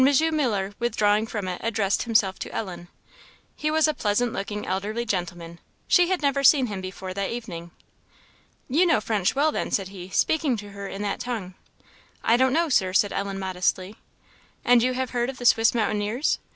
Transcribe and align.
Muller 0.31 0.73
withdrawing 0.79 1.27
from 1.27 1.47
it, 1.47 1.61
addressed 1.63 2.01
himself 2.01 2.39
to 2.39 2.51
Ellen. 2.51 2.87
He 3.55 3.69
was 3.69 3.87
a 3.87 3.93
pleasant 3.93 4.33
looking 4.33 4.65
elderly 4.65 5.05
gentleman; 5.05 5.59
she 5.87 6.07
had 6.09 6.23
never 6.23 6.43
seen 6.43 6.65
him 6.65 6.81
before 6.81 7.13
that 7.13 7.29
evening. 7.29 7.69
"You 8.67 8.87
know 8.87 8.99
French 8.99 9.35
well, 9.35 9.51
then?" 9.51 9.69
said 9.69 9.89
he, 9.89 10.09
speaking 10.09 10.57
to 10.57 10.71
her 10.71 10.87
in 10.87 11.03
that 11.03 11.19
tongue. 11.19 11.53
"I 12.23 12.35
don't 12.35 12.51
know, 12.51 12.67
Sir," 12.67 12.93
said 12.93 13.13
Ellen, 13.13 13.37
modestly. 13.37 13.95
"And 14.65 14.81
you 14.81 14.93
have 14.93 15.11
heard 15.11 15.29
of 15.29 15.37
the 15.37 15.45
Swiss 15.45 15.75
mountaineers?" 15.75 16.39